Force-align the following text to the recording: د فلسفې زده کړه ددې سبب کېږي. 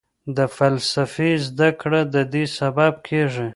د 0.35 0.37
فلسفې 0.57 1.31
زده 1.45 1.69
کړه 1.81 2.01
ددې 2.15 2.43
سبب 2.59 2.93
کېږي. 3.07 3.47